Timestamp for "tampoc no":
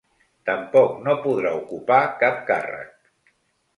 0.49-1.15